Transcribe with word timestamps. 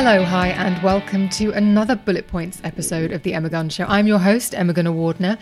Hello, 0.00 0.22
hi, 0.22 0.50
and 0.50 0.80
welcome 0.80 1.28
to 1.30 1.50
another 1.50 1.96
Bullet 1.96 2.28
Points 2.28 2.60
episode 2.62 3.10
of 3.10 3.24
The 3.24 3.34
Emma 3.34 3.48
Guns 3.48 3.74
Show. 3.74 3.84
I'm 3.86 4.06
your 4.06 4.20
host, 4.20 4.54
Emma 4.54 4.72
Gunavardhana, 4.72 5.36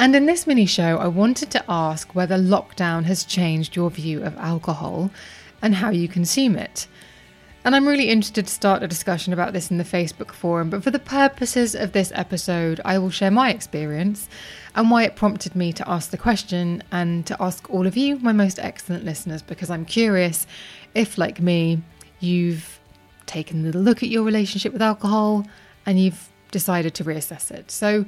and 0.00 0.16
in 0.16 0.26
this 0.26 0.48
mini 0.48 0.66
show, 0.66 0.98
I 0.98 1.06
wanted 1.06 1.52
to 1.52 1.64
ask 1.68 2.12
whether 2.12 2.36
lockdown 2.36 3.04
has 3.04 3.22
changed 3.22 3.76
your 3.76 3.88
view 3.88 4.24
of 4.24 4.36
alcohol 4.38 5.12
and 5.62 5.76
how 5.76 5.90
you 5.90 6.08
consume 6.08 6.56
it. 6.56 6.88
And 7.64 7.76
I'm 7.76 7.86
really 7.86 8.08
interested 8.08 8.48
to 8.48 8.52
start 8.52 8.82
a 8.82 8.88
discussion 8.88 9.32
about 9.32 9.52
this 9.52 9.70
in 9.70 9.78
the 9.78 9.84
Facebook 9.84 10.32
forum, 10.32 10.70
but 10.70 10.82
for 10.82 10.90
the 10.90 10.98
purposes 10.98 11.76
of 11.76 11.92
this 11.92 12.10
episode, 12.12 12.80
I 12.84 12.98
will 12.98 13.10
share 13.10 13.30
my 13.30 13.50
experience 13.50 14.28
and 14.74 14.90
why 14.90 15.04
it 15.04 15.14
prompted 15.14 15.54
me 15.54 15.72
to 15.74 15.88
ask 15.88 16.10
the 16.10 16.18
question 16.18 16.82
and 16.90 17.24
to 17.26 17.40
ask 17.40 17.70
all 17.70 17.86
of 17.86 17.96
you, 17.96 18.18
my 18.18 18.32
most 18.32 18.58
excellent 18.58 19.04
listeners, 19.04 19.40
because 19.40 19.70
I'm 19.70 19.84
curious 19.84 20.48
if, 20.96 21.16
like 21.16 21.40
me, 21.40 21.80
you've 22.18 22.79
taken 23.30 23.66
a 23.66 23.70
look 23.70 24.02
at 24.02 24.08
your 24.08 24.24
relationship 24.24 24.72
with 24.72 24.82
alcohol 24.82 25.46
and 25.86 25.98
you've 25.98 26.28
decided 26.50 26.94
to 26.94 27.04
reassess 27.04 27.50
it. 27.50 27.70
So, 27.70 28.04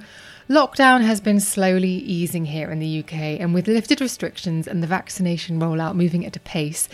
lockdown 0.48 1.02
has 1.02 1.20
been 1.20 1.40
slowly 1.40 1.88
easing 1.88 2.44
here 2.44 2.70
in 2.70 2.80
the 2.80 3.00
UK, 3.00 3.40
and 3.40 3.54
with 3.54 3.68
lifted 3.68 4.00
restrictions 4.00 4.66
and 4.66 4.82
the 4.82 4.86
vaccination 4.86 5.60
rollout 5.60 5.94
moving 5.94 6.26
at 6.26 6.36
a 6.36 6.40
pace, 6.40 6.88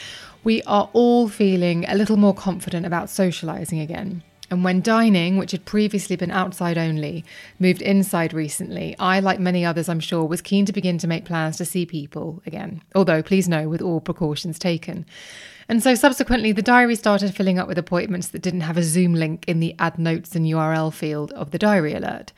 we 0.45 0.63
are 0.65 0.91
all 0.93 1.29
feeling 1.29 1.85
a 1.89 1.95
little 1.95 2.17
more 2.17 2.35
confident 2.35 2.87
about 2.87 3.07
socialising 3.07 3.83
again. 3.83 4.23
And 4.51 4.65
when 4.65 4.81
dining, 4.81 5.37
which 5.37 5.53
had 5.53 5.67
previously 5.67 6.17
been 6.17 6.31
outside 6.31 6.79
only, 6.79 7.25
moved 7.59 7.83
inside 7.83 8.33
recently, 8.33 8.97
I, 8.99 9.21
like 9.21 9.41
many 9.41 9.65
others 9.65 9.89
I'm 9.89 10.01
sure, 10.01 10.25
was 10.25 10.41
keen 10.41 10.65
to 10.67 10.73
begin 10.73 10.97
to 10.99 11.07
make 11.07 11.27
plans 11.27 11.59
to 11.59 11.67
see 11.67 11.85
people 11.85 12.43
again, 12.47 12.83
although 12.95 13.23
please 13.23 13.49
know, 13.49 13.69
with 13.69 13.83
all 13.83 14.01
precautions 14.01 14.59
taken. 14.59 15.05
And 15.69 15.83
so 15.83 15.95
subsequently, 15.95 16.53
the 16.53 16.63
diary 16.63 16.97
started 16.97 17.35
filling 17.35 17.59
up 17.59 17.69
with 17.69 17.77
appointments 17.77 18.29
that 18.29 18.41
didn't 18.41 18.63
have 18.63 18.79
a 18.79 18.83
Zoom 18.83 19.15
link 19.15 19.45
in 19.47 19.61
the 19.61 19.75
add 19.79 19.99
notes 19.99 20.35
and 20.35 20.47
URL 20.47 20.93
field 20.93 21.33
of 21.33 21.51
the 21.51 21.59
diary 21.59 21.93
alert. 21.93 22.33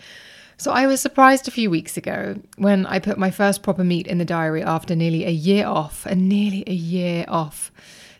So 0.56 0.72
I 0.72 0.86
was 0.86 1.00
surprised 1.00 1.46
a 1.48 1.52
few 1.52 1.70
weeks 1.70 1.96
ago 1.96 2.40
when 2.58 2.84
I 2.86 2.98
put 2.98 3.18
my 3.18 3.30
first 3.30 3.62
proper 3.62 3.84
meet 3.84 4.06
in 4.06 4.18
the 4.18 4.24
diary 4.24 4.62
after 4.62 4.94
nearly 4.94 5.24
a 5.24 5.30
year 5.30 5.64
off, 5.66 6.04
and 6.06 6.28
nearly 6.28 6.64
a 6.66 6.74
year 6.74 7.24
off, 7.28 7.70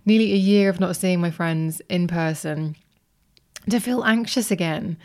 nearly 0.07 0.33
a 0.33 0.37
year 0.37 0.71
of 0.71 0.81
not 0.81 0.97
seeing 0.97 1.21
my 1.21 1.31
friends 1.31 1.83
in 1.89 2.07
person, 2.07 2.77
to 3.69 3.81
feel 3.81 4.05
anxious 4.05 4.51
again. 4.51 4.97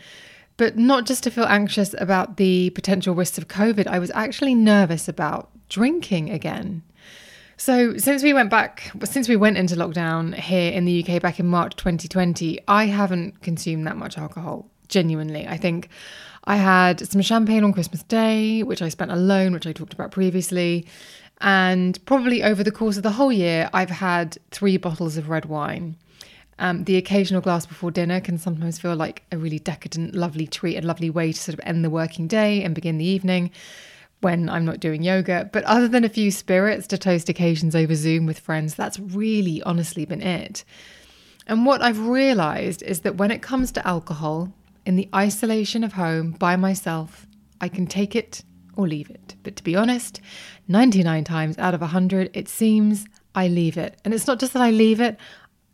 But 0.56 0.78
not 0.78 1.04
just 1.04 1.24
to 1.24 1.30
feel 1.30 1.44
anxious 1.44 1.94
about 1.98 2.38
the 2.38 2.70
potential 2.70 3.14
risks 3.14 3.36
of 3.36 3.48
COVID, 3.48 3.86
I 3.86 3.98
was 3.98 4.10
actually 4.14 4.54
nervous 4.54 5.08
about 5.08 5.50
drinking 5.68 6.30
again. 6.30 6.82
So, 7.58 7.96
since 7.96 8.22
we 8.22 8.34
went 8.34 8.50
back, 8.50 8.92
since 9.04 9.28
we 9.28 9.36
went 9.36 9.56
into 9.56 9.76
lockdown 9.76 10.34
here 10.34 10.70
in 10.72 10.84
the 10.84 11.02
UK 11.02 11.22
back 11.22 11.40
in 11.40 11.46
March 11.46 11.74
2020, 11.76 12.60
I 12.68 12.84
haven't 12.84 13.40
consumed 13.40 13.86
that 13.86 13.96
much 13.96 14.18
alcohol, 14.18 14.68
genuinely. 14.88 15.48
I 15.48 15.56
think 15.56 15.88
I 16.44 16.56
had 16.56 17.08
some 17.08 17.22
champagne 17.22 17.64
on 17.64 17.72
Christmas 17.72 18.02
Day, 18.02 18.62
which 18.62 18.82
I 18.82 18.90
spent 18.90 19.10
alone, 19.10 19.54
which 19.54 19.66
I 19.66 19.72
talked 19.72 19.94
about 19.94 20.10
previously. 20.10 20.86
And 21.40 21.98
probably 22.04 22.42
over 22.42 22.62
the 22.62 22.70
course 22.70 22.98
of 22.98 23.02
the 23.02 23.12
whole 23.12 23.32
year, 23.32 23.70
I've 23.72 23.90
had 23.90 24.36
three 24.50 24.76
bottles 24.76 25.16
of 25.16 25.30
red 25.30 25.46
wine. 25.46 25.96
Um, 26.58 26.84
the 26.84 26.96
occasional 26.96 27.40
glass 27.40 27.64
before 27.64 27.90
dinner 27.90 28.20
can 28.20 28.36
sometimes 28.36 28.78
feel 28.78 28.96
like 28.96 29.22
a 29.32 29.38
really 29.38 29.58
decadent, 29.58 30.14
lovely 30.14 30.46
treat, 30.46 30.76
a 30.76 30.86
lovely 30.86 31.08
way 31.08 31.32
to 31.32 31.38
sort 31.38 31.54
of 31.54 31.60
end 31.64 31.84
the 31.84 31.90
working 31.90 32.26
day 32.28 32.62
and 32.62 32.74
begin 32.74 32.98
the 32.98 33.04
evening 33.06 33.50
when 34.20 34.48
I'm 34.48 34.64
not 34.64 34.80
doing 34.80 35.02
yoga. 35.02 35.48
But 35.52 35.64
other 35.64 35.88
than 35.88 36.04
a 36.04 36.08
few 36.08 36.30
spirits 36.30 36.86
to 36.88 36.98
toast 36.98 37.28
occasions 37.28 37.76
over 37.76 37.94
Zoom 37.94 38.26
with 38.26 38.40
friends, 38.40 38.74
that's 38.74 38.98
really 38.98 39.62
honestly 39.62 40.04
been 40.04 40.22
it. 40.22 40.64
And 41.46 41.64
what 41.64 41.82
I've 41.82 42.00
realized 42.06 42.82
is 42.82 43.00
that 43.00 43.16
when 43.16 43.30
it 43.30 43.42
comes 43.42 43.70
to 43.72 43.86
alcohol, 43.86 44.52
in 44.84 44.96
the 44.96 45.08
isolation 45.14 45.82
of 45.84 45.94
home 45.94 46.30
by 46.30 46.56
myself, 46.56 47.26
I 47.60 47.68
can 47.68 47.86
take 47.86 48.14
it 48.14 48.42
or 48.76 48.86
leave 48.86 49.10
it. 49.10 49.34
But 49.42 49.56
to 49.56 49.64
be 49.64 49.74
honest, 49.74 50.20
99 50.68 51.24
times 51.24 51.58
out 51.58 51.74
of 51.74 51.80
100, 51.80 52.30
it 52.34 52.48
seems 52.48 53.06
I 53.34 53.48
leave 53.48 53.76
it. 53.76 53.98
And 54.04 54.14
it's 54.14 54.26
not 54.26 54.38
just 54.38 54.52
that 54.52 54.62
I 54.62 54.70
leave 54.70 55.00
it, 55.00 55.18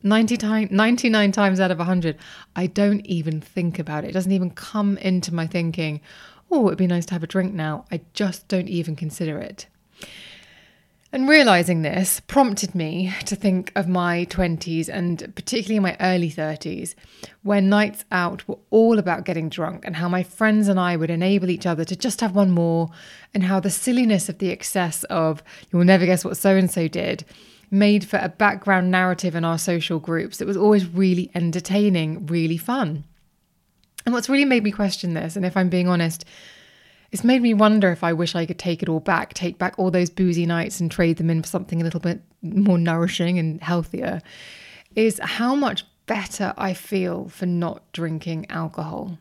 90 0.01 0.35
time, 0.37 0.67
99 0.69 1.31
times 1.31 1.59
out 1.59 1.71
of 1.71 1.77
100, 1.77 2.17
I 2.55 2.67
don't 2.67 3.05
even 3.05 3.39
think 3.39 3.79
about 3.79 4.03
it. 4.03 4.09
It 4.09 4.13
doesn't 4.13 4.31
even 4.31 4.49
come 4.49 4.97
into 4.97 5.33
my 5.33 5.47
thinking 5.47 6.01
oh, 6.53 6.67
it'd 6.67 6.77
be 6.77 6.87
nice 6.87 7.05
to 7.07 7.13
have 7.13 7.23
a 7.23 7.27
drink 7.27 7.53
now. 7.53 7.85
I 7.91 8.01
just 8.13 8.47
don't 8.47 8.69
even 8.69 8.95
consider 8.95 9.39
it. 9.39 9.65
And 11.11 11.27
realizing 11.27 11.81
this 11.81 12.19
prompted 12.21 12.73
me 12.73 13.13
to 13.25 13.35
think 13.35 13.71
of 13.75 13.87
my 13.87 14.25
20s 14.29 14.89
and 14.89 15.31
particularly 15.35 15.79
my 15.79 15.97
early 15.99 16.29
30s, 16.31 16.95
when 17.43 17.69
nights 17.69 18.05
out 18.11 18.47
were 18.47 18.57
all 18.71 18.97
about 18.97 19.25
getting 19.25 19.49
drunk 19.49 19.83
and 19.85 19.95
how 19.95 20.07
my 20.07 20.23
friends 20.23 20.67
and 20.67 20.79
I 20.79 20.95
would 20.95 21.09
enable 21.09 21.49
each 21.49 21.65
other 21.65 21.85
to 21.85 21.95
just 21.95 22.21
have 22.21 22.35
one 22.35 22.51
more, 22.51 22.89
and 23.33 23.43
how 23.43 23.59
the 23.59 23.69
silliness 23.69 24.29
of 24.29 24.37
the 24.37 24.49
excess 24.51 25.03
of, 25.05 25.43
you'll 25.71 25.83
never 25.83 26.05
guess 26.05 26.25
what 26.25 26.37
so 26.37 26.55
and 26.55 26.69
so 26.69 26.87
did, 26.87 27.25
made 27.69 28.05
for 28.07 28.17
a 28.17 28.29
background 28.29 28.91
narrative 28.91 29.35
in 29.35 29.43
our 29.43 29.57
social 29.57 29.99
groups 29.99 30.37
that 30.37 30.47
was 30.47 30.57
always 30.57 30.87
really 30.87 31.31
entertaining, 31.33 32.25
really 32.27 32.57
fun. 32.57 33.03
And 34.05 34.13
what's 34.13 34.29
really 34.29 34.45
made 34.45 34.63
me 34.63 34.71
question 34.71 35.13
this, 35.13 35.35
and 35.35 35.45
if 35.45 35.55
I'm 35.55 35.69
being 35.69 35.87
honest, 35.87 36.25
it's 37.11 37.23
made 37.23 37.41
me 37.41 37.53
wonder 37.53 37.91
if 37.91 38.03
I 38.03 38.11
wish 38.13 38.35
I 38.35 38.45
could 38.45 38.59
take 38.59 38.81
it 38.81 38.89
all 38.89 38.99
back, 38.99 39.33
take 39.33 39.57
back 39.57 39.75
all 39.77 39.91
those 39.91 40.09
boozy 40.09 40.45
nights 40.45 40.79
and 40.79 40.89
trade 40.89 41.17
them 41.17 41.29
in 41.29 41.41
for 41.41 41.47
something 41.47 41.79
a 41.79 41.83
little 41.83 41.99
bit 41.99 42.21
more 42.41 42.77
nourishing 42.77 43.37
and 43.37 43.61
healthier, 43.61 44.21
is 44.95 45.19
how 45.23 45.55
much 45.55 45.85
better 46.05 46.53
I 46.57 46.73
feel 46.73 47.29
for 47.29 47.45
not 47.45 47.89
drinking 47.93 48.47
alcohol. 48.49 49.17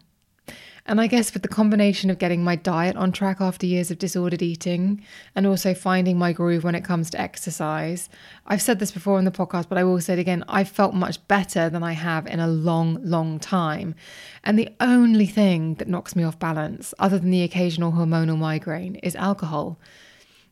And 0.85 1.01
I 1.01 1.07
guess 1.07 1.33
with 1.33 1.43
the 1.43 1.49
combination 1.49 2.11
of 2.11 2.19
getting 2.19 2.43
my 2.43 2.57
diet 2.57 2.97
on 2.97 3.13
track 3.13 3.41
after 3.41 3.67
years 3.67 3.93
of 3.93 3.99
disordered 3.99 4.43
eating 4.43 5.05
and 5.37 5.47
also 5.47 5.75
finding 5.75 6.19
my 6.19 6.33
groove 6.33 6.65
when 6.65 6.75
it 6.75 6.85
comes 6.85 7.09
to 7.11 7.21
exercise, 7.21 8.09
I've 8.47 8.63
said 8.63 8.81
this 8.81 8.91
before 8.91 9.19
in 9.21 9.25
the 9.25 9.31
podcast, 9.31 9.69
but 9.69 9.79
I 9.79 9.85
will 9.85 10.01
say 10.01 10.15
it 10.15 10.19
again. 10.19 10.45
I've 10.49 10.69
felt 10.69 10.93
much 10.93 11.27
better 11.29 11.71
than 11.71 11.85
I 11.85 11.93
have 11.93 12.27
in 12.27 12.41
a 12.41 12.49
long, 12.49 12.99
long 13.05 13.39
time. 13.39 13.95
And 14.43 14.59
the 14.59 14.71
only 14.81 15.27
thing 15.27 15.77
that 15.77 15.87
knocks 15.87 16.17
me 16.17 16.25
off 16.25 16.41
balance, 16.41 16.93
other 16.99 17.19
than 17.19 17.31
the 17.31 17.45
occasional 17.45 17.93
hormonal 17.93 18.39
migraine, 18.39 18.97
is 18.97 19.15
alcohol. 19.15 19.79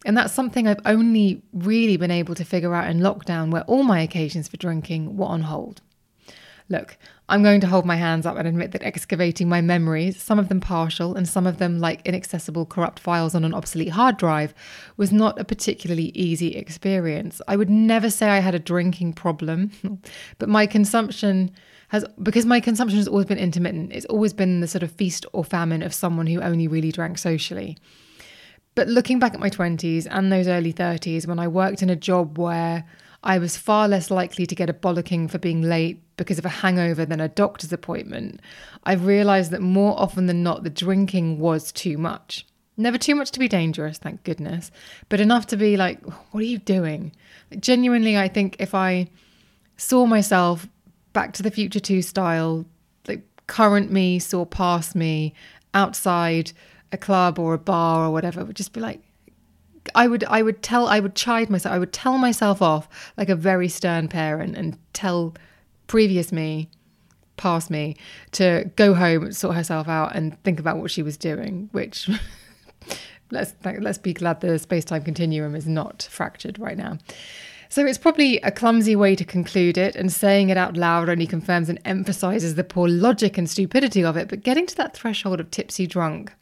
And 0.07 0.17
that's 0.17 0.33
something 0.33 0.69
I've 0.69 0.81
only 0.87 1.43
really 1.53 1.97
been 1.97 2.13
able 2.13 2.37
to 2.37 2.45
figure 2.45 2.75
out 2.75 2.89
in 2.89 3.01
lockdown, 3.01 3.51
where 3.51 3.65
all 3.65 3.83
my 3.83 4.01
occasions 4.01 4.47
for 4.47 4.57
drinking 4.57 5.17
were 5.17 5.27
on 5.27 5.43
hold. 5.43 5.83
Look, 6.71 6.97
I'm 7.29 7.43
going 7.43 7.61
to 7.63 7.67
hold 7.67 7.85
my 7.85 7.97
hands 7.97 8.25
up 8.25 8.37
and 8.37 8.47
admit 8.47 8.71
that 8.73 8.85
excavating 8.85 9.49
my 9.49 9.61
memories, 9.61 10.23
some 10.23 10.39
of 10.39 10.49
them 10.49 10.61
partial 10.61 11.17
and 11.17 11.29
some 11.29 11.45
of 11.45 11.59
them 11.59 11.81
like 11.81 12.01
inaccessible 12.07 12.65
corrupt 12.65 13.01
files 13.01 13.35
on 13.35 13.45
an 13.45 13.53
obsolete 13.53 13.91
hard 13.91 14.17
drive, 14.17 14.55
was 14.97 15.11
not 15.11 15.39
a 15.39 15.45
particularly 15.45 16.13
easy 16.15 16.55
experience. 16.55 17.43
I 17.49 17.57
would 17.57 17.69
never 17.69 18.09
say 18.09 18.29
I 18.29 18.39
had 18.39 18.55
a 18.55 18.61
drinking 18.61 19.15
problem, 19.15 19.73
but 20.39 20.49
my 20.49 20.65
consumption 20.65 21.51
has 21.89 22.05
because 22.23 22.47
my 22.47 22.61
consumption 22.61 22.99
has 22.99 23.09
always 23.09 23.27
been 23.27 23.39
intermittent. 23.39 23.93
It's 23.93 24.07
always 24.07 24.33
been 24.33 24.61
the 24.61 24.69
sort 24.69 24.85
of 24.85 24.93
feast 24.93 25.27
or 25.33 25.43
famine 25.43 25.83
of 25.83 25.93
someone 25.93 26.29
who 26.29 26.41
only 26.41 26.69
really 26.69 26.93
drank 26.93 27.19
socially. 27.19 27.77
But 28.77 28.87
looking 28.87 29.19
back 29.19 29.35
at 29.35 29.41
my 29.41 29.51
20s 29.51 30.07
and 30.09 30.33
those 30.33 30.47
early 30.47 30.73
30s 30.73 31.27
when 31.27 31.41
I 31.41 31.49
worked 31.49 31.83
in 31.83 31.91
a 31.91 31.97
job 31.97 32.39
where 32.39 32.85
I 33.23 33.39
was 33.39 33.57
far 33.57 33.87
less 33.87 34.11
likely 34.11 34.47
to 34.47 34.55
get 34.55 34.71
a 34.71 34.75
bollocking 34.75 35.31
for 35.31 35.39
being 35.39 35.63
late 35.63 36.03
because 36.17 36.39
of 36.39 36.45
a 36.45 36.51
hangover 36.51 37.05
than 37.05 37.21
a 37.21 37.29
doctor's 37.29 37.73
appointment, 37.73 38.41
I've 38.85 39.07
realised 39.07 39.51
that 39.53 39.63
more 39.63 39.99
often 39.99 40.27
than 40.27 40.43
not, 40.43 40.65
the 40.65 40.71
drinking 40.71 41.39
was 41.39 41.73
too 41.73 41.97
much. 41.97 42.47
Never 42.77 42.99
too 42.99 43.15
much 43.15 43.31
to 43.33 43.39
be 43.39 43.49
dangerous, 43.49 43.99
thank 43.99 44.23
goodness, 44.23 44.71
but 45.09 45.21
enough 45.21 45.47
to 45.49 45.57
be 45.57 45.77
like, 45.77 46.03
what 46.31 46.41
are 46.41 46.47
you 46.47 46.59
doing? 46.59 47.13
Genuinely, 47.59 48.17
I 48.17 48.29
think 48.29 48.57
if 48.59 48.75
I 48.75 49.09
saw 49.77 50.07
myself 50.07 50.69
back 51.13 51.33
to 51.35 51.43
the 51.43 51.51
future 51.51 51.81
2 51.81 52.03
style, 52.03 52.65
like 53.07 53.23
current 53.47 53.91
me 53.91 54.19
saw 54.19 54.45
past 54.45 54.95
me 54.95 55.35
outside 55.75 56.53
a 56.93 56.97
club 56.97 57.39
or 57.39 57.55
a 57.55 57.59
bar 57.59 58.07
or 58.07 58.11
whatever, 58.11 58.45
would 58.45 58.57
just 58.57 58.73
be 58.73 58.81
like, 58.81 59.03
I 59.95 60.07
would 60.07 60.25
I 60.25 60.43
would 60.43 60.63
tell 60.63 60.87
I 60.89 61.01
would 61.01 61.15
chide 61.15 61.51
myself 61.51 61.75
I 61.75 61.79
would 61.79 61.93
tell 61.93 62.19
myself 62.19 62.63
off 62.63 62.89
like 63.17 63.29
a 63.29 63.37
very 63.37 63.69
stern 63.69 64.09
parent 64.09 64.57
and 64.57 64.79
tell 64.93 65.35
previous 65.87 66.33
me 66.33 66.71
past 67.37 67.71
me 67.71 67.97
to 68.33 68.71
go 68.77 68.95
home 68.95 69.33
sort 69.33 69.57
herself 69.57 69.89
out 69.89 70.15
and 70.15 70.41
think 70.45 70.61
about 70.61 70.77
what 70.77 70.91
she 70.91 71.03
was 71.03 71.17
doing 71.17 71.69
which 71.73 72.09
let's 73.31 73.55
let's 73.81 73.99
be 73.99 74.13
glad 74.13 74.41
the 74.41 74.59
space-time 74.59 75.03
continuum 75.03 75.55
is 75.55 75.67
not 75.67 76.07
fractured 76.11 76.59
right 76.59 76.77
now 76.77 76.99
so 77.73 77.87
it's 77.87 77.99
probably 77.99 78.39
a 78.39 78.51
clumsy 78.51 78.97
way 78.97 79.15
to 79.15 79.25
conclude 79.25 79.79
it, 79.79 79.95
and 79.95 80.13
saying 80.13 80.51
it 80.51 80.57
out 80.57 80.77
loud 80.77 81.09
only 81.09 81.25
confirms 81.25 81.69
and 81.69 81.81
emphasizes 81.85 82.57
the 82.57 82.65
poor 82.65 82.89
logic 82.89 83.39
and 83.39 83.49
stupidity 83.49 84.03
of 84.03 84.17
it. 84.17 84.29
But 84.29 84.43
getting 84.43 84.67
to 84.67 84.77
that 84.79 84.97
threshold 84.97 85.39
of 85.39 85.53
tipsy 85.53 85.87
drunk, 85.87 86.33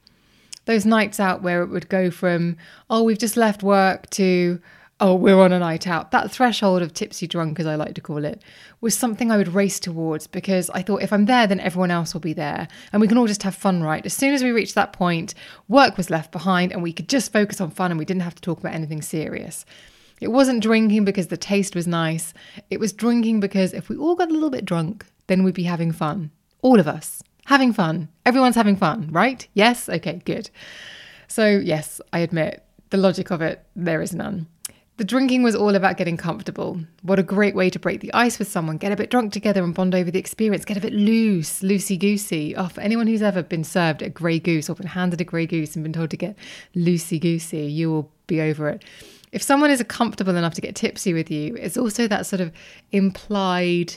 those 0.69 0.85
nights 0.85 1.19
out 1.19 1.43
where 1.43 1.63
it 1.63 1.71
would 1.71 1.89
go 1.89 2.11
from, 2.11 2.59
oh, 2.91 3.03
we've 3.03 3.19
just 3.19 3.39
left 3.39 3.63
work 3.63 4.09
to, 4.11 4.61
oh, 5.01 5.15
we're 5.15 5.41
on 5.41 5.51
a 5.51 5.59
night 5.59 5.87
out. 5.87 6.11
That 6.11 6.31
threshold 6.31 6.83
of 6.83 6.93
tipsy 6.93 7.27
drunk, 7.27 7.59
as 7.59 7.67
I 7.67 7.75
like 7.75 7.95
to 7.95 8.03
call 8.03 8.23
it, 8.23 8.43
was 8.83 8.95
something 8.95 9.33
I 9.33 9.39
would 9.39 9.55
race 9.55 9.81
towards 9.81 10.27
because 10.27 10.69
I 10.71 10.83
thought 10.83 11.01
if 11.01 11.11
I'm 11.11 11.25
there, 11.25 11.47
then 11.47 11.59
everyone 11.59 11.91
else 11.91 12.13
will 12.13 12.21
be 12.21 12.35
there 12.35 12.69
and 12.93 13.01
we 13.01 13.09
can 13.09 13.17
all 13.17 13.27
just 13.27 13.45
have 13.45 13.55
fun, 13.55 13.83
right? 13.83 14.05
As 14.05 14.13
soon 14.13 14.35
as 14.35 14.45
we 14.45 14.51
reached 14.51 14.75
that 14.75 14.93
point, 14.93 15.33
work 15.69 15.97
was 15.97 16.11
left 16.11 16.33
behind 16.33 16.71
and 16.71 16.83
we 16.83 16.93
could 16.93 17.09
just 17.09 17.33
focus 17.33 17.63
on 17.63 17.71
fun 17.71 17.91
and 17.91 17.99
we 17.99 18.05
didn't 18.05 18.23
have 18.23 18.35
to 18.35 18.43
talk 18.43 18.61
about 18.61 18.75
anything 18.75 19.01
serious. 19.01 19.65
It 20.21 20.29
wasn't 20.29 20.63
drinking 20.63 21.07
because 21.07 21.29
the 21.29 21.39
taste 21.39 21.75
was 21.75 21.87
nice. 21.87 22.35
It 22.69 22.79
was 22.79 22.93
drinking 22.93 23.41
because 23.41 23.73
if 23.73 23.89
we 23.89 23.97
all 23.97 24.17
got 24.17 24.29
a 24.29 24.35
little 24.35 24.51
bit 24.51 24.67
drunk, 24.67 25.07
then 25.29 25.45
we'd 25.45 25.55
be 25.55 25.63
having 25.63 25.93
fun. 25.93 26.31
All 26.61 26.79
of 26.79 26.87
us 26.87 27.23
having 27.49 27.73
fun. 27.73 28.09
Everyone's 28.27 28.57
having 28.57 28.77
fun, 28.77 29.09
right? 29.11 29.49
Yes? 29.55 29.89
Okay, 29.89 30.21
good. 30.27 30.51
So, 31.29 31.47
yes, 31.47 31.99
I 32.13 32.19
admit 32.19 32.63
the 32.91 32.99
logic 32.99 33.31
of 33.31 33.41
it, 33.41 33.65
there 33.75 34.03
is 34.03 34.15
none. 34.15 34.47
The 34.99 35.05
drinking 35.05 35.43
was 35.45 35.55
all 35.55 35.75
about 35.75 35.97
getting 35.97 36.19
comfortable. 36.19 36.79
What 37.03 37.19
a 37.19 37.23
great 37.23 37.55
way 37.55 37.71
to 37.71 37.79
break 37.79 38.01
the 38.01 38.13
ice 38.13 38.39
with 38.39 38.49
someone, 38.49 38.77
get 38.77 38.93
a 38.93 38.97
bit 38.97 39.11
drunk 39.11 39.33
together 39.33 39.65
and 39.65 39.75
bond 39.75 39.95
over 39.95 40.11
the 40.11 40.19
experience, 40.19 40.67
get 40.67 40.77
a 40.77 40.81
bit 40.81 40.93
loose, 40.93 41.63
loosey 41.63 41.99
goosey. 41.99 42.55
Oh, 42.55 42.69
for 42.69 42.83
anyone 42.83 43.07
who's 43.07 43.23
ever 43.23 43.43
been 43.43 43.65
served 43.65 44.03
a 44.03 44.11
grey 44.11 44.39
goose 44.39 44.69
or 44.69 44.75
been 44.75 44.89
handed 44.89 45.21
a 45.23 45.25
grey 45.25 45.47
goose 45.47 45.75
and 45.75 45.83
been 45.83 45.93
told 45.95 46.11
to 46.11 46.17
get 46.19 46.37
loosey 46.77 47.19
goosey, 47.19 47.67
you 47.67 47.91
will 47.91 48.11
be 48.27 48.43
over 48.43 48.69
it 48.69 48.85
if 49.33 49.43
someone 49.43 49.71
is 49.71 49.83
comfortable 49.89 50.37
enough 50.37 50.55
to 50.55 50.61
get 50.61 50.75
tipsy 50.75 51.13
with 51.13 51.31
you, 51.31 51.55
it's 51.57 51.77
also 51.77 52.09
that 52.09 52.27
sort 52.27 52.41
of 52.41 52.53
implied 52.93 53.95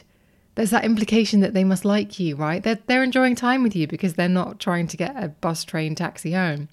there's 0.56 0.72
that 0.72 0.84
implication 0.84 1.40
that 1.40 1.54
they 1.54 1.64
must 1.64 1.86
like 1.86 2.20
you, 2.20 2.36
right? 2.36 2.62
They're, 2.62 2.80
they're 2.88 3.04
enjoying 3.04 3.36
time 3.36 3.64
with 3.64 3.76
you 3.76 3.88
because 3.88 4.16
they're 4.16 4.28
not 4.28 4.60
trying 4.60 4.88
to 4.88 4.98
get 4.98 5.22
a 5.22 5.30
bus, 5.30 5.64
train, 5.64 5.96
taxi 5.96 6.34
home. 6.34 6.68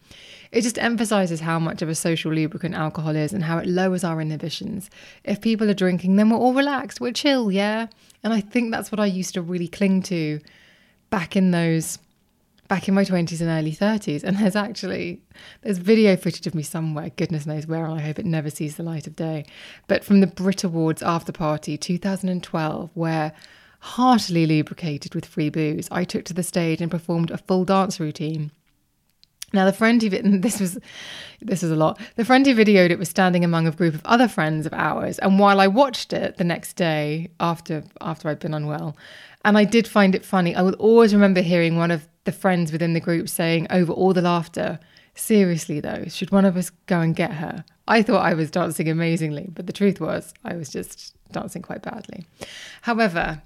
It 0.51 0.63
just 0.63 0.79
emphasizes 0.79 1.41
how 1.41 1.59
much 1.59 1.83
of 1.83 1.89
a 1.89 1.95
social 1.95 2.33
lubricant 2.33 2.75
alcohol 2.75 3.15
is 3.15 3.33
and 3.33 3.45
how 3.45 3.59
it 3.59 3.67
lowers 3.67 4.03
our 4.03 4.21
inhibitions. 4.21 4.91
If 5.23 5.41
people 5.41 5.71
are 5.71 5.75
drinking, 5.75 6.17
then 6.17 6.31
we're 6.31 6.39
all 6.39 6.55
relaxed, 6.55 7.01
we're 7.01 7.13
chill, 7.13 7.53
yeah? 7.53 7.87
And 8.25 8.33
I 8.33 8.41
think 8.41 8.73
that's 8.73 8.91
what 8.91 8.99
I 8.99 9.07
used 9.07 9.35
to 9.35 9.43
really 9.43 9.69
cling 9.69 10.03
to 10.05 10.41
back 11.11 11.37
in 11.37 11.53
those 11.53 11.99
back 12.67 12.87
in 12.87 12.93
my 12.93 13.03
20s 13.03 13.41
and 13.41 13.49
early 13.49 13.73
30s 13.73 14.23
and 14.23 14.37
there's 14.37 14.55
actually 14.55 15.23
there's 15.63 15.79
video 15.79 16.17
footage 16.17 16.47
of 16.47 16.55
me 16.55 16.63
somewhere 16.63 17.11
goodness 17.17 17.47
knows 17.47 17.67
where 17.67 17.87
and 17.87 17.95
i 17.95 18.03
hope 18.03 18.19
it 18.19 18.27
never 18.27 18.51
sees 18.51 18.77
the 18.77 18.83
light 18.83 19.07
of 19.07 19.17
day 19.17 19.43
but 19.87 20.05
from 20.05 20.21
the 20.21 20.27
brit 20.27 20.63
awards 20.65 21.03
after 21.03 21.33
party 21.33 21.79
2012 21.79 22.91
where 22.93 23.33
heartily 23.81 24.47
lubricated 24.47 25.15
with 25.15 25.25
free 25.25 25.51
booze 25.51 25.89
i 25.91 26.05
took 26.05 26.25
to 26.25 26.35
the 26.35 26.43
stage 26.43 26.81
and 26.81 26.91
performed 26.91 27.31
a 27.31 27.39
full 27.39 27.65
dance 27.65 28.01
routine 28.01 28.51
now 29.53 29.65
the 29.65 29.73
friend 29.73 30.03
who 30.03 30.09
this 30.41 30.61
was 30.61 30.79
this 31.41 31.63
was 31.63 31.71
a 31.71 31.77
lot. 31.77 31.99
The 32.17 32.25
friend 32.25 32.45
who 32.45 32.55
videoed 32.55 32.91
it 32.91 32.99
was 32.99 33.09
standing 33.09 33.45
among 33.45 33.67
a 33.67 33.73
group 33.73 33.95
of 33.95 34.03
other 34.05 34.29
friends 34.29 34.67
of 34.67 34.75
ours, 34.75 35.19
and 35.19 35.39
while 35.39 35.61
I 35.61 35.67
watched 35.67 36.13
it 36.13 36.37
the 36.37 36.45
next 36.45 36.75
day 36.75 37.31
after 37.41 37.85
after 38.01 38.29
I'd 38.29 38.41
been 38.41 38.55
unwell, 38.55 38.97
and 39.45 39.57
I 39.57 39.65
did 39.65 39.89
find 39.89 40.15
it 40.15 40.25
funny, 40.25 40.55
I 40.55 40.63
will 40.63 40.75
always 40.75 41.15
remember 41.15 41.41
hearing 41.41 41.77
one 41.77 41.91
of 41.91 42.07
the 42.25 42.33
friends 42.33 42.73
within 42.73 42.93
the 42.93 43.01
group 43.01 43.29
saying 43.29 43.69
over 43.71 43.93
all 43.93 44.13
the 44.13 44.21
laughter, 44.21 44.79
seriously 45.15 45.81
though, 45.81 46.05
should 46.09 46.31
one 46.31 46.45
of 46.45 46.57
us 46.57 46.71
go 46.87 47.01
and 47.01 47.17
get 47.17 47.33
her? 47.33 47.65
I 47.87 48.03
thought 48.03 48.25
I 48.25 48.35
was 48.35 48.51
dancing 48.51 48.89
amazingly, 48.89 49.49
but 49.51 49.67
the 49.67 49.73
truth 49.73 49.99
was 49.99 50.35
I 50.45 50.57
was 50.57 50.69
just 50.69 51.15
dancing 51.33 51.63
quite 51.63 51.81
badly. 51.81 52.27
However, 52.83 53.41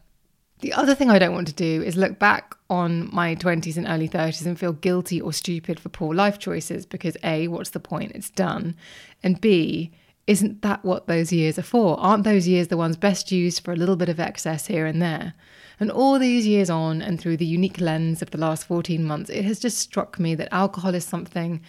the 0.62 0.73
other 0.73 0.94
thing 0.94 1.11
I 1.11 1.19
don't 1.19 1.35
want 1.35 1.49
to 1.49 1.55
do 1.55 1.82
is 1.82 1.97
look 1.97 2.19
back 2.19 2.56
on 2.70 3.11
my 3.12 3.35
20s 3.35 3.76
and 3.76 3.87
early 3.87 4.09
30s 4.09 4.47
and 4.47 4.59
feel 4.59 4.73
guilty 4.73 5.20
or 5.20 5.32
stupid 5.32 5.79
for 5.79 5.88
poor 5.88 6.14
life 6.14 6.38
choices 6.38 6.87
because 6.87 7.17
A, 7.23 7.49
what's 7.49 7.70
the 7.70 7.81
point? 7.81 8.12
It's 8.14 8.31
done. 8.31 8.76
And 9.23 9.41
B, 9.41 9.91
isn't 10.26 10.62
that 10.62 10.85
what 10.85 11.09
those 11.09 11.32
years 11.32 11.59
are 11.59 11.62
for? 11.62 11.99
Aren't 11.99 12.23
those 12.23 12.47
years 12.47 12.69
the 12.69 12.76
ones 12.76 12.97
best 12.97 13.32
used 13.32 13.64
for 13.64 13.73
a 13.73 13.76
little 13.76 13.97
bit 13.97 14.09
of 14.09 14.20
excess 14.20 14.69
here 14.69 14.87
and 14.87 15.03
there? 15.03 15.35
And 15.81 15.91
all 15.91 16.19
these 16.19 16.47
years 16.47 16.70
on, 16.70 17.03
and 17.03 17.20
through 17.20 17.38
the 17.38 17.44
unique 17.44 17.81
lens 17.81 18.23
of 18.23 18.31
the 18.31 18.38
last 18.38 18.64
14 18.67 19.05
months, 19.05 19.31
it 19.31 19.44
has 19.44 19.59
just 19.59 19.79
struck 19.79 20.20
me 20.20 20.37
that 20.37 20.55
alcohol 20.55 20.94
is 20.94 21.05
something 21.05 21.61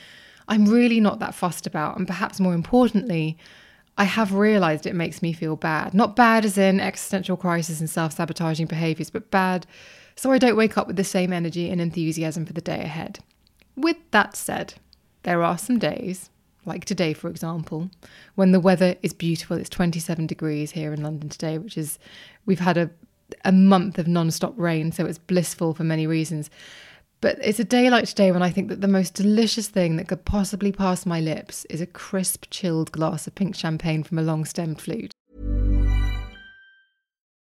I'm 0.48 0.66
really 0.66 1.00
not 1.00 1.18
that 1.20 1.34
fussed 1.34 1.66
about. 1.66 1.98
And 1.98 2.06
perhaps 2.06 2.40
more 2.40 2.54
importantly, 2.54 3.40
I 3.98 4.06
have 4.06 4.34
realized 4.34 4.86
it 4.86 4.96
makes 4.96 5.22
me 5.22 5.34
feel 5.34 5.56
bad. 5.56 5.94
Not 5.94 6.16
bad 6.16 6.46
as 6.46 6.58
in 6.58 6.80
existential 6.80 7.38
crisis 7.38 7.80
and 7.80 7.90
self 7.90 8.14
sabotaging 8.14 8.68
behaviors, 8.68 9.10
but 9.10 9.32
bad 9.32 9.68
so 10.16 10.32
I 10.32 10.38
don't 10.38 10.56
wake 10.56 10.78
up 10.78 10.88
with 10.88 10.96
the 10.96 11.04
same 11.04 11.34
energy 11.34 11.70
and 11.70 11.82
enthusiasm 11.82 12.46
for 12.46 12.54
the 12.54 12.62
day 12.62 12.82
ahead. 12.82 13.20
With 13.76 13.98
that 14.12 14.36
said, 14.36 14.76
there 15.24 15.44
are 15.44 15.58
some 15.58 15.80
days, 15.80 16.30
like 16.66 16.86
today, 16.86 17.14
for 17.14 17.30
example, 17.30 17.90
when 18.36 18.52
the 18.52 18.60
weather 18.60 18.96
is 19.02 19.14
beautiful. 19.14 19.58
It's 19.58 19.70
27 19.70 20.28
degrees 20.28 20.72
here 20.72 20.94
in 20.94 21.02
London 21.02 21.30
today, 21.30 21.58
which 21.58 21.78
is, 21.78 21.98
we've 22.46 22.60
had 22.60 22.78
a 22.78 22.92
a 23.46 23.52
month 23.52 23.98
of 23.98 24.08
non-stop 24.08 24.54
rain, 24.58 24.92
so 24.92 25.06
it's 25.06 25.18
blissful 25.18 25.74
for 25.74 25.84
many 25.84 26.06
reasons. 26.06 26.52
But 27.24 27.38
it's 27.42 27.58
a 27.58 27.64
day 27.64 27.90
like 27.90 28.04
today 28.04 28.34
when 28.34 28.42
I 28.42 28.50
think 28.50 28.68
that 28.68 28.82
the 28.82 28.88
most 28.90 29.14
delicious 29.14 29.70
thing 29.70 29.96
that 29.96 30.10
could 30.10 30.26
possibly 30.26 30.74
pass 30.74 31.06
my 31.06 31.22
lips 31.22 31.64
is 31.70 31.80
a 31.80 31.86
crisp, 31.86 32.48
chilled 32.50 32.92
glass 32.92 33.28
of 33.28 33.34
pink 33.34 33.56
champagne 33.56 34.04
from 34.04 34.20
a 34.20 34.22
long-stemmed 34.22 34.82
flute. 34.82 35.14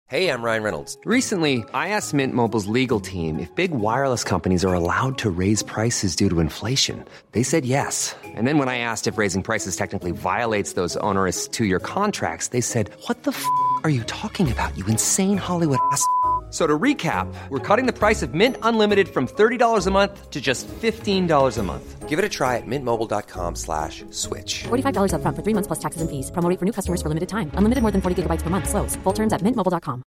Hey, 0.05 0.29
I'm 0.29 0.43
Ryan 0.43 0.61
Reynolds. 0.61 0.97
Recently, 1.03 1.63
I 1.73 1.87
asked 1.89 2.13
Mint 2.13 2.35
Mobile's 2.35 2.67
legal 2.67 2.99
team 2.99 3.39
if 3.39 3.55
big 3.55 3.71
wireless 3.71 4.23
companies 4.23 4.63
are 4.63 4.75
allowed 4.75 5.17
to 5.17 5.31
raise 5.31 5.63
prices 5.63 6.15
due 6.15 6.29
to 6.29 6.41
inflation. 6.41 7.03
They 7.31 7.41
said 7.41 7.65
yes. 7.65 8.15
And 8.35 8.45
then 8.45 8.59
when 8.59 8.69
I 8.69 8.77
asked 8.77 9.07
if 9.07 9.17
raising 9.17 9.41
prices 9.41 9.75
technically 9.75 10.11
violates 10.11 10.73
those 10.73 10.95
onerous 10.97 11.47
two-year 11.47 11.79
contracts, 11.79 12.49
they 12.49 12.61
said, 12.61 12.91
"What 13.07 13.23
the 13.23 13.31
f*** 13.31 13.43
are 13.83 13.89
you 13.89 14.03
talking 14.03 14.51
about? 14.51 14.77
You 14.77 14.85
insane 14.85 15.37
Hollywood 15.37 15.79
ass." 15.91 16.05
So 16.51 16.67
to 16.67 16.77
recap, 16.77 17.33
we're 17.47 17.59
cutting 17.59 17.85
the 17.85 17.97
price 17.97 18.21
of 18.21 18.33
Mint 18.33 18.57
Unlimited 18.61 19.07
from 19.07 19.25
$30 19.25 19.87
a 19.87 19.91
month 19.91 20.29
to 20.29 20.41
just 20.41 20.67
$15 20.67 21.57
a 21.57 21.63
month. 21.63 22.09
Give 22.09 22.19
it 22.19 22.25
a 22.25 22.29
try 22.29 22.57
at 22.57 22.63
mintmobile.com 22.67 23.55
slash 23.55 24.03
switch. 24.09 24.63
$45 24.63 25.13
up 25.13 25.21
front 25.21 25.37
for 25.37 25.43
three 25.43 25.53
months 25.53 25.67
plus 25.67 25.79
taxes 25.79 26.01
and 26.01 26.11
fees. 26.11 26.29
Promoting 26.29 26.57
for 26.57 26.65
new 26.65 26.73
customers 26.73 27.01
for 27.01 27.07
limited 27.07 27.29
time. 27.29 27.51
Unlimited 27.53 27.81
more 27.81 27.91
than 27.91 28.01
40 28.01 28.23
gigabytes 28.23 28.41
per 28.41 28.49
month. 28.49 28.67
Slows. 28.67 28.97
Full 28.97 29.13
terms 29.13 29.31
at 29.31 29.39
mintmobile.com. 29.41 30.03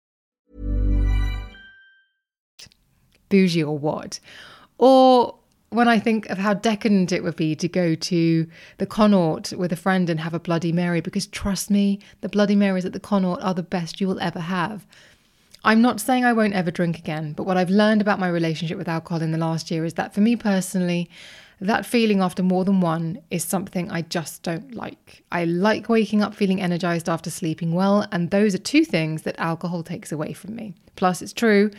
Bougie 3.28 3.64
or 3.64 3.78
what? 3.78 4.22
Or 4.78 5.36
when 5.72 5.88
I 5.88 6.00
think 6.00 6.30
of 6.30 6.38
how 6.38 6.54
decadent 6.54 7.12
it 7.12 7.22
would 7.22 7.36
be 7.36 7.54
to 7.56 7.68
go 7.68 7.96
to 7.96 8.48
the 8.78 8.86
Connaught 8.86 9.54
with 9.54 9.72
a 9.72 9.76
friend 9.76 10.10
and 10.10 10.20
have 10.20 10.34
a 10.34 10.40
Bloody 10.40 10.72
Mary, 10.72 11.02
because 11.02 11.28
trust 11.28 11.70
me, 11.70 12.00
the 12.22 12.30
Bloody 12.30 12.56
Marys 12.56 12.86
at 12.86 12.94
the 12.94 13.00
Connaught 13.00 13.42
are 13.44 13.54
the 13.54 13.62
best 13.62 14.02
you 14.02 14.08
will 14.08 14.20
ever 14.20 14.40
have. 14.40 14.88
I'm 15.64 15.82
not 15.82 16.00
saying 16.00 16.24
I 16.24 16.34
won't 16.34 16.54
ever 16.54 16.72
drink 16.72 16.98
again, 16.98 17.34
but 17.34 17.44
what 17.44 17.58
I've 17.58 17.70
learned 17.70 18.02
about 18.02 18.20
my 18.20 18.30
relationship 18.30 18.78
with 18.78 18.88
alcohol 18.88 19.22
in 19.22 19.32
the 19.32 19.38
last 19.38 19.70
year 19.70 19.84
is 19.84 19.96
that 19.96 20.14
for 20.14 20.22
me 20.22 20.36
personally, 20.36 21.10
that 21.62 21.86
feeling 21.86 22.22
after 22.22 22.42
more 22.42 22.64
than 22.64 22.80
one 22.80 23.20
is 23.30 23.44
something 23.44 23.92
I 23.92 24.04
just 24.04 24.44
don't 24.44 24.74
like. 24.74 25.24
I 25.32 25.44
like 25.44 25.90
waking 25.90 26.22
up 26.22 26.34
feeling 26.34 26.62
energized 26.62 27.10
after 27.10 27.30
sleeping 27.30 27.74
well, 27.74 28.08
and 28.12 28.32
those 28.32 28.56
are 28.56 28.60
two 28.60 28.86
things 28.86 29.24
that 29.24 29.38
alcohol 29.38 29.84
takes 29.84 30.12
away 30.12 30.32
from 30.32 30.56
me. 30.56 30.76
Plus, 30.96 31.22
it's 31.22 31.34
true. 31.34 31.72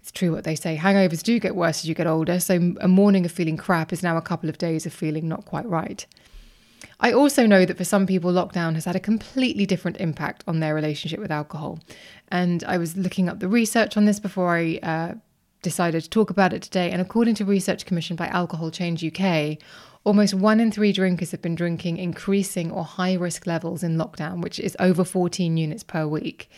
It's 0.00 0.12
true 0.12 0.30
what 0.30 0.44
they 0.44 0.54
say. 0.54 0.76
Hangovers 0.76 1.24
do 1.24 1.40
get 1.40 1.56
worse 1.56 1.80
as 1.80 1.88
you 1.88 1.94
get 1.96 2.06
older, 2.06 2.38
so 2.38 2.74
a 2.80 2.86
morning 2.86 3.24
of 3.24 3.32
feeling 3.32 3.56
crap 3.56 3.92
is 3.92 4.04
now 4.04 4.16
a 4.16 4.22
couple 4.22 4.48
of 4.48 4.58
days 4.58 4.86
of 4.86 4.92
feeling 4.92 5.26
not 5.26 5.44
quite 5.44 5.66
right. 5.66 6.06
I 6.98 7.12
also 7.12 7.46
know 7.46 7.64
that 7.66 7.76
for 7.76 7.84
some 7.84 8.06
people, 8.06 8.32
lockdown 8.32 8.74
has 8.74 8.86
had 8.86 8.96
a 8.96 9.00
completely 9.00 9.66
different 9.66 9.98
impact 9.98 10.42
on 10.46 10.60
their 10.60 10.74
relationship 10.74 11.20
with 11.20 11.30
alcohol. 11.30 11.78
And 12.28 12.64
I 12.64 12.78
was 12.78 12.96
looking 12.96 13.28
up 13.28 13.40
the 13.40 13.48
research 13.48 13.96
on 13.96 14.06
this 14.06 14.18
before 14.18 14.56
I 14.56 14.78
uh, 14.82 15.14
decided 15.60 16.02
to 16.04 16.10
talk 16.10 16.30
about 16.30 16.54
it 16.54 16.62
today. 16.62 16.90
And 16.90 17.02
according 17.02 17.34
to 17.36 17.44
research 17.44 17.84
commissioned 17.84 18.18
by 18.18 18.28
Alcohol 18.28 18.70
Change 18.70 19.04
UK, 19.04 19.58
almost 20.04 20.32
one 20.32 20.58
in 20.58 20.72
three 20.72 20.92
drinkers 20.92 21.32
have 21.32 21.42
been 21.42 21.54
drinking 21.54 21.98
increasing 21.98 22.70
or 22.70 22.84
high 22.84 23.14
risk 23.14 23.46
levels 23.46 23.82
in 23.82 23.96
lockdown, 23.96 24.40
which 24.40 24.58
is 24.58 24.76
over 24.80 25.04
14 25.04 25.56
units 25.56 25.82
per 25.82 26.06
week. 26.06 26.48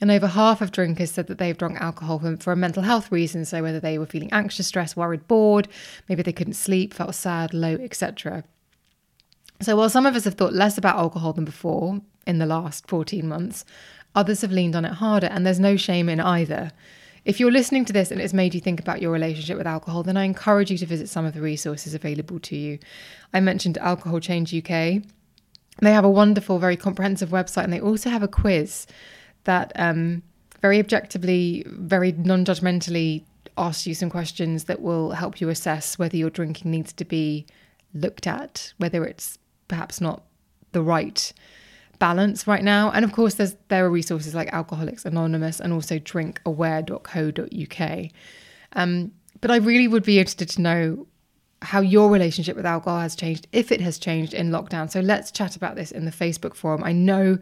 And 0.00 0.10
over 0.10 0.26
half 0.26 0.60
of 0.60 0.72
drinkers 0.72 1.10
said 1.10 1.26
that 1.28 1.38
they've 1.38 1.56
drunk 1.56 1.80
alcohol 1.80 2.18
for, 2.18 2.36
for 2.36 2.52
a 2.52 2.56
mental 2.56 2.82
health 2.82 3.12
reason. 3.12 3.44
So 3.44 3.62
whether 3.62 3.80
they 3.80 3.98
were 3.98 4.06
feeling 4.06 4.32
anxious, 4.32 4.66
stressed, 4.66 4.96
worried, 4.96 5.28
bored, 5.28 5.68
maybe 6.08 6.22
they 6.22 6.32
couldn't 6.32 6.54
sleep, 6.54 6.94
felt 6.94 7.14
sad, 7.14 7.54
low, 7.54 7.74
etc. 7.74 8.44
So 9.60 9.76
while 9.76 9.90
some 9.90 10.06
of 10.06 10.14
us 10.14 10.24
have 10.24 10.34
thought 10.34 10.52
less 10.52 10.78
about 10.78 10.96
alcohol 10.96 11.32
than 11.32 11.44
before 11.44 12.00
in 12.26 12.38
the 12.38 12.46
last 12.46 12.86
14 12.86 13.26
months, 13.26 13.64
others 14.14 14.42
have 14.42 14.52
leaned 14.52 14.76
on 14.76 14.84
it 14.84 14.92
harder, 14.92 15.26
and 15.26 15.44
there's 15.44 15.58
no 15.58 15.76
shame 15.76 16.08
in 16.08 16.20
either. 16.20 16.70
If 17.24 17.40
you're 17.40 17.50
listening 17.50 17.84
to 17.86 17.92
this 17.92 18.10
and 18.10 18.20
it's 18.20 18.32
made 18.32 18.54
you 18.54 18.60
think 18.60 18.78
about 18.78 19.02
your 19.02 19.10
relationship 19.10 19.58
with 19.58 19.66
alcohol, 19.66 20.04
then 20.04 20.16
I 20.16 20.24
encourage 20.24 20.70
you 20.70 20.78
to 20.78 20.86
visit 20.86 21.08
some 21.08 21.26
of 21.26 21.34
the 21.34 21.40
resources 21.40 21.92
available 21.92 22.38
to 22.40 22.56
you. 22.56 22.78
I 23.34 23.40
mentioned 23.40 23.78
Alcohol 23.78 24.20
Change 24.20 24.54
UK. 24.54 25.02
They 25.80 25.92
have 25.92 26.04
a 26.04 26.10
wonderful, 26.10 26.58
very 26.58 26.76
comprehensive 26.76 27.30
website, 27.30 27.64
and 27.64 27.72
they 27.72 27.80
also 27.80 28.10
have 28.10 28.22
a 28.22 28.28
quiz 28.28 28.86
that 29.44 29.72
um, 29.74 30.22
very 30.62 30.78
objectively, 30.78 31.64
very 31.66 32.12
non 32.12 32.44
judgmentally 32.44 33.24
asks 33.56 33.86
you 33.88 33.94
some 33.94 34.08
questions 34.08 34.64
that 34.64 34.80
will 34.80 35.10
help 35.10 35.40
you 35.40 35.48
assess 35.48 35.98
whether 35.98 36.16
your 36.16 36.30
drinking 36.30 36.70
needs 36.70 36.92
to 36.92 37.04
be 37.04 37.44
looked 37.92 38.26
at, 38.26 38.72
whether 38.78 39.04
it's 39.04 39.38
perhaps 39.68 40.00
not 40.00 40.24
the 40.72 40.82
right 40.82 41.32
balance 41.98 42.46
right 42.46 42.62
now. 42.62 42.90
And 42.90 43.04
of 43.04 43.12
course, 43.12 43.34
there's 43.34 43.56
there 43.68 43.84
are 43.84 43.90
resources 43.90 44.34
like 44.34 44.52
Alcoholics 44.52 45.04
Anonymous 45.04 45.60
and 45.60 45.72
also 45.72 45.98
drinkaware.co.uk. 45.98 48.10
Um, 48.74 49.12
but 49.40 49.50
I 49.50 49.56
really 49.56 49.88
would 49.88 50.02
be 50.02 50.18
interested 50.18 50.48
to 50.50 50.60
know 50.60 51.06
how 51.62 51.80
your 51.80 52.10
relationship 52.10 52.56
with 52.56 52.66
alcohol 52.66 53.00
has 53.00 53.16
changed, 53.16 53.48
if 53.52 53.72
it 53.72 53.80
has 53.80 53.98
changed 53.98 54.32
in 54.32 54.50
lockdown. 54.50 54.88
So 54.90 55.00
let's 55.00 55.32
chat 55.32 55.56
about 55.56 55.74
this 55.74 55.90
in 55.90 56.04
the 56.04 56.12
Facebook 56.12 56.54
forum. 56.54 56.84
I 56.84 56.92
know 56.92 57.38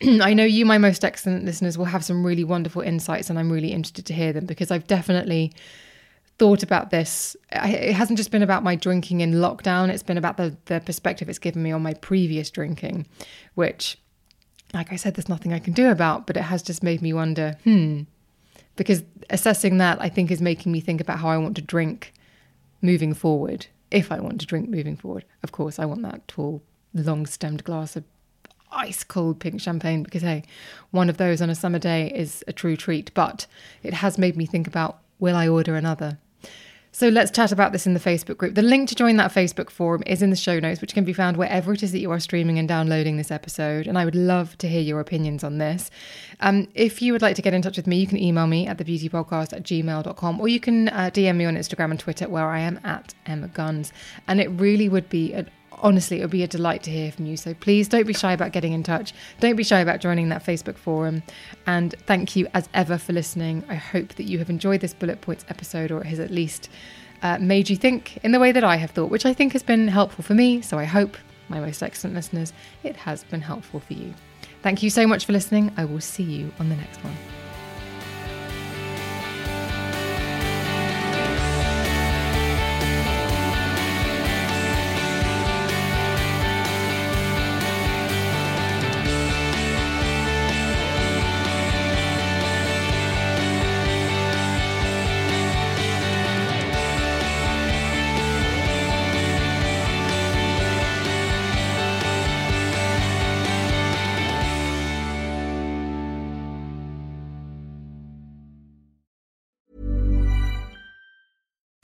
I 0.02 0.34
know 0.34 0.44
you, 0.44 0.66
my 0.66 0.78
most 0.78 1.04
excellent 1.04 1.44
listeners, 1.44 1.78
will 1.78 1.86
have 1.86 2.04
some 2.04 2.24
really 2.24 2.44
wonderful 2.44 2.82
insights, 2.82 3.30
and 3.30 3.38
I'm 3.38 3.50
really 3.50 3.72
interested 3.72 4.06
to 4.06 4.14
hear 4.14 4.32
them 4.32 4.46
because 4.46 4.70
I've 4.70 4.86
definitely 4.86 5.52
thought 6.38 6.62
about 6.62 6.90
this. 6.90 7.36
It 7.50 7.92
hasn't 7.92 8.18
just 8.18 8.30
been 8.30 8.42
about 8.42 8.62
my 8.62 8.76
drinking 8.76 9.20
in 9.20 9.34
lockdown, 9.34 9.88
it's 9.88 10.02
been 10.02 10.18
about 10.18 10.36
the, 10.36 10.56
the 10.66 10.80
perspective 10.80 11.28
it's 11.28 11.38
given 11.38 11.62
me 11.62 11.72
on 11.72 11.82
my 11.82 11.94
previous 11.94 12.50
drinking, 12.50 13.06
which, 13.54 13.98
like 14.74 14.92
I 14.92 14.96
said, 14.96 15.14
there's 15.14 15.28
nothing 15.28 15.52
I 15.52 15.58
can 15.58 15.72
do 15.72 15.90
about, 15.90 16.26
but 16.26 16.36
it 16.36 16.42
has 16.42 16.62
just 16.62 16.82
made 16.82 17.00
me 17.00 17.12
wonder, 17.12 17.56
hmm, 17.64 18.02
because 18.76 19.02
assessing 19.30 19.78
that, 19.78 20.00
I 20.00 20.08
think, 20.08 20.30
is 20.30 20.42
making 20.42 20.72
me 20.72 20.80
think 20.80 21.00
about 21.00 21.18
how 21.18 21.28
I 21.28 21.38
want 21.38 21.56
to 21.56 21.62
drink 21.62 22.12
moving 22.82 23.14
forward. 23.14 23.66
If 23.90 24.12
I 24.12 24.20
want 24.20 24.40
to 24.40 24.46
drink 24.46 24.68
moving 24.68 24.96
forward, 24.96 25.24
of 25.42 25.52
course, 25.52 25.78
I 25.78 25.86
want 25.86 26.02
that 26.02 26.28
tall, 26.28 26.62
long 26.92 27.24
stemmed 27.24 27.64
glass 27.64 27.96
of 27.96 28.04
ice 28.72 29.04
cold 29.04 29.40
pink 29.40 29.60
champagne 29.60 30.02
because, 30.02 30.22
hey, 30.22 30.42
one 30.90 31.08
of 31.08 31.16
those 31.16 31.40
on 31.40 31.48
a 31.48 31.54
summer 31.54 31.78
day 31.78 32.12
is 32.14 32.44
a 32.46 32.52
true 32.52 32.76
treat. 32.76 33.12
But 33.14 33.46
it 33.82 33.94
has 33.94 34.18
made 34.18 34.36
me 34.36 34.44
think 34.44 34.66
about 34.66 34.98
will 35.18 35.36
I 35.36 35.48
order 35.48 35.76
another? 35.76 36.18
So 36.96 37.10
let's 37.10 37.30
chat 37.30 37.52
about 37.52 37.72
this 37.72 37.86
in 37.86 37.92
the 37.92 38.00
Facebook 38.00 38.38
group. 38.38 38.54
The 38.54 38.62
link 38.62 38.88
to 38.88 38.94
join 38.94 39.16
that 39.18 39.30
Facebook 39.30 39.68
forum 39.68 40.02
is 40.06 40.22
in 40.22 40.30
the 40.30 40.34
show 40.34 40.58
notes, 40.58 40.80
which 40.80 40.94
can 40.94 41.04
be 41.04 41.12
found 41.12 41.36
wherever 41.36 41.74
it 41.74 41.82
is 41.82 41.92
that 41.92 41.98
you 41.98 42.10
are 42.10 42.18
streaming 42.18 42.58
and 42.58 42.66
downloading 42.66 43.18
this 43.18 43.30
episode. 43.30 43.86
And 43.86 43.98
I 43.98 44.06
would 44.06 44.14
love 44.14 44.56
to 44.56 44.66
hear 44.66 44.80
your 44.80 45.00
opinions 45.00 45.44
on 45.44 45.58
this. 45.58 45.90
Um, 46.40 46.68
if 46.74 47.02
you 47.02 47.12
would 47.12 47.20
like 47.20 47.36
to 47.36 47.42
get 47.42 47.52
in 47.52 47.60
touch 47.60 47.76
with 47.76 47.86
me, 47.86 47.98
you 47.98 48.06
can 48.06 48.16
email 48.16 48.46
me 48.46 48.66
at 48.66 48.78
thebeautypodcast 48.78 49.52
at 49.52 49.62
gmail.com 49.62 50.40
or 50.40 50.48
you 50.48 50.58
can 50.58 50.88
uh, 50.88 51.10
DM 51.12 51.36
me 51.36 51.44
on 51.44 51.56
Instagram 51.56 51.90
and 51.90 52.00
Twitter 52.00 52.30
where 52.30 52.48
I 52.48 52.60
am 52.60 52.80
at 52.82 53.12
Emma 53.26 53.48
Guns. 53.48 53.92
And 54.26 54.40
it 54.40 54.48
really 54.48 54.88
would 54.88 55.10
be 55.10 55.34
an 55.34 55.50
honestly, 55.82 56.18
it 56.18 56.22
would 56.22 56.30
be 56.30 56.42
a 56.42 56.48
delight 56.48 56.82
to 56.84 56.90
hear 56.90 57.12
from 57.12 57.26
you. 57.26 57.36
So 57.36 57.54
please 57.54 57.88
don't 57.88 58.06
be 58.06 58.12
shy 58.12 58.32
about 58.32 58.52
getting 58.52 58.72
in 58.72 58.82
touch. 58.82 59.12
Don't 59.40 59.56
be 59.56 59.64
shy 59.64 59.80
about 59.80 60.00
joining 60.00 60.28
that 60.30 60.44
Facebook 60.44 60.76
forum. 60.76 61.22
And 61.66 61.94
thank 62.06 62.36
you 62.36 62.48
as 62.54 62.68
ever 62.74 62.98
for 62.98 63.12
listening. 63.12 63.64
I 63.68 63.74
hope 63.74 64.14
that 64.14 64.24
you 64.24 64.38
have 64.38 64.50
enjoyed 64.50 64.80
this 64.80 64.94
bullet 64.94 65.20
points 65.20 65.44
episode, 65.48 65.90
or 65.90 66.00
it 66.00 66.06
has 66.06 66.20
at 66.20 66.30
least 66.30 66.68
uh, 67.22 67.38
made 67.38 67.70
you 67.70 67.76
think 67.76 68.18
in 68.18 68.32
the 68.32 68.40
way 68.40 68.52
that 68.52 68.64
I 68.64 68.76
have 68.76 68.90
thought, 68.90 69.10
which 69.10 69.26
I 69.26 69.32
think 69.32 69.52
has 69.52 69.62
been 69.62 69.88
helpful 69.88 70.24
for 70.24 70.34
me. 70.34 70.60
So 70.60 70.78
I 70.78 70.84
hope, 70.84 71.16
my 71.48 71.60
most 71.60 71.82
excellent 71.82 72.14
listeners, 72.14 72.52
it 72.82 72.96
has 72.96 73.24
been 73.24 73.40
helpful 73.40 73.80
for 73.80 73.94
you. 73.94 74.14
Thank 74.62 74.82
you 74.82 74.90
so 74.90 75.06
much 75.06 75.26
for 75.26 75.32
listening. 75.32 75.72
I 75.76 75.84
will 75.84 76.00
see 76.00 76.24
you 76.24 76.52
on 76.58 76.68
the 76.68 76.76
next 76.76 77.02
one. 77.04 77.45